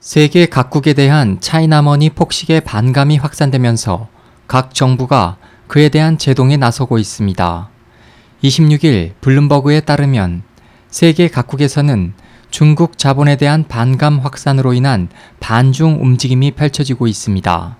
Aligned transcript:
세계 0.00 0.46
각국에 0.46 0.94
대한 0.94 1.42
차이나머니 1.42 2.08
폭식의 2.08 2.62
반감이 2.62 3.18
확산되면서 3.18 4.08
각 4.48 4.72
정부가 4.72 5.36
그에 5.66 5.90
대한 5.90 6.16
제동에 6.16 6.56
나서고 6.56 6.96
있습니다. 6.96 7.68
26일 8.42 9.12
블룸버그에 9.20 9.80
따르면 9.80 10.42
세계 10.88 11.28
각국에서는 11.28 12.14
중국 12.50 12.96
자본에 12.96 13.36
대한 13.36 13.68
반감 13.68 14.20
확산으로 14.20 14.72
인한 14.72 15.10
반중 15.38 15.98
움직임이 16.00 16.52
펼쳐지고 16.52 17.06
있습니다. 17.06 17.76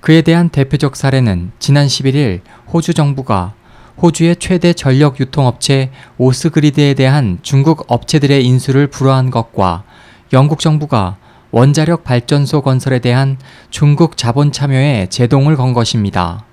그에 0.00 0.22
대한 0.22 0.48
대표적 0.48 0.96
사례는 0.96 1.52
지난 1.58 1.86
11일 1.86 2.40
호주 2.72 2.94
정부가 2.94 3.52
호주의 4.00 4.34
최대 4.36 4.72
전력 4.72 5.20
유통업체 5.20 5.90
오스그리드에 6.16 6.94
대한 6.94 7.40
중국 7.42 7.84
업체들의 7.88 8.42
인수를 8.42 8.86
불허한 8.86 9.30
것과 9.30 9.84
영국 10.32 10.58
정부가 10.58 11.18
원자력 11.52 12.02
발전소 12.02 12.62
건설에 12.62 12.98
대한 12.98 13.36
중국 13.68 14.16
자본 14.16 14.52
참여에 14.52 15.08
제동을 15.10 15.54
건 15.56 15.74
것입니다. 15.74 16.46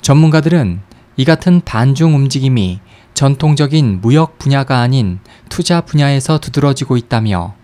전문가들은 0.00 0.80
이 1.16 1.24
같은 1.24 1.60
반중 1.64 2.14
움직임이 2.14 2.78
전통적인 3.14 4.00
무역 4.00 4.38
분야가 4.38 4.78
아닌 4.78 5.18
투자 5.48 5.80
분야에서 5.80 6.38
두드러지고 6.38 6.96
있다며 6.96 7.56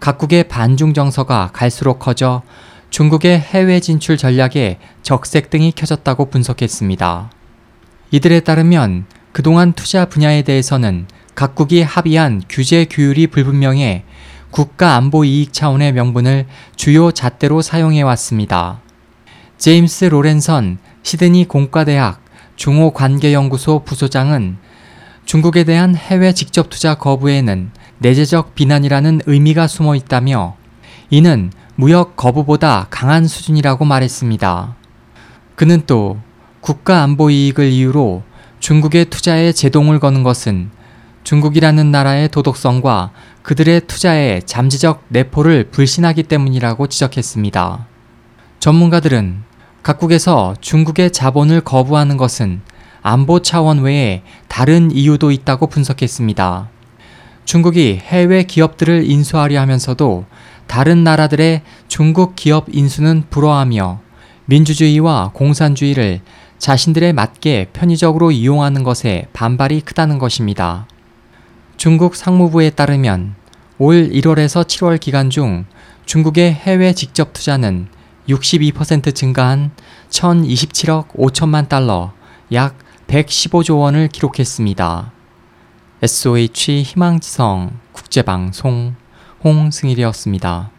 각국의 0.00 0.48
반중 0.48 0.94
정서가 0.94 1.50
갈수록 1.52 1.98
커져 1.98 2.42
중국의 2.88 3.38
해외 3.38 3.78
진출 3.80 4.16
전략에 4.16 4.78
적색등이 5.02 5.72
켜졌다고 5.72 6.30
분석했습니다. 6.30 7.30
이들에 8.10 8.40
따르면 8.40 9.04
그동안 9.32 9.74
투자 9.74 10.06
분야에 10.06 10.40
대해서는 10.40 11.08
각국이 11.34 11.82
합의한 11.82 12.40
규제 12.48 12.86
규율이 12.86 13.26
불분명해 13.26 14.04
국가 14.50 14.94
안보 14.94 15.24
이익 15.24 15.52
차원의 15.52 15.92
명분을 15.92 16.46
주요 16.76 17.10
잣대로 17.12 17.62
사용해 17.62 18.02
왔습니다. 18.02 18.80
제임스 19.58 20.06
로렌선 20.06 20.78
시드니 21.02 21.46
공과대학 21.48 22.20
중호관계연구소 22.56 23.84
부소장은 23.84 24.56
중국에 25.24 25.64
대한 25.64 25.94
해외 25.94 26.32
직접 26.32 26.70
투자 26.70 26.94
거부에는 26.94 27.70
내재적 27.98 28.54
비난이라는 28.54 29.22
의미가 29.26 29.66
숨어 29.66 29.94
있다며 29.94 30.56
이는 31.10 31.52
무역 31.74 32.16
거부보다 32.16 32.86
강한 32.90 33.26
수준이라고 33.26 33.84
말했습니다. 33.84 34.76
그는 35.54 35.82
또 35.86 36.18
국가 36.60 37.02
안보 37.02 37.30
이익을 37.30 37.68
이유로 37.70 38.22
중국의 38.60 39.06
투자에 39.06 39.52
제동을 39.52 40.00
거는 40.00 40.22
것은 40.22 40.70
중국이라는 41.26 41.90
나라의 41.90 42.28
도덕성과 42.28 43.10
그들의 43.42 43.80
투자에 43.88 44.42
잠재적 44.46 45.06
내포를 45.08 45.70
불신하기 45.72 46.22
때문이라고 46.22 46.86
지적했습니다. 46.86 47.88
전문가들은 48.60 49.42
각국에서 49.82 50.54
중국의 50.60 51.10
자본을 51.10 51.62
거부하는 51.62 52.16
것은 52.16 52.60
안보 53.02 53.42
차원 53.42 53.80
외에 53.80 54.22
다른 54.46 54.92
이유도 54.92 55.32
있다고 55.32 55.66
분석했습니다. 55.66 56.68
중국이 57.44 58.00
해외 58.04 58.44
기업들을 58.44 59.10
인수하려 59.10 59.60
하면서도 59.62 60.26
다른 60.68 61.02
나라들의 61.02 61.62
중국 61.88 62.36
기업 62.36 62.66
인수는 62.70 63.24
불허하며 63.30 63.98
민주주의와 64.44 65.32
공산주의를 65.34 66.20
자신들에 66.58 67.12
맞게 67.12 67.70
편의적으로 67.72 68.30
이용하는 68.30 68.84
것에 68.84 69.26
반발이 69.32 69.80
크다는 69.80 70.20
것입니다. 70.20 70.86
중국 71.76 72.16
상무부에 72.16 72.70
따르면 72.70 73.34
올 73.78 74.08
1월에서 74.08 74.64
7월 74.64 74.98
기간 74.98 75.28
중 75.28 75.66
중국의 76.06 76.54
해외 76.54 76.94
직접 76.94 77.34
투자는 77.34 77.88
62% 78.28 79.14
증가한 79.14 79.72
1027억 80.08 81.08
5천만 81.08 81.68
달러, 81.68 82.12
약 82.52 82.78
115조 83.08 83.78
원을 83.78 84.08
기록했습니다. 84.08 85.12
SOH 86.02 86.82
희망지성 86.82 87.78
국제방송 87.92 88.94
홍승일이었습니다. 89.44 90.70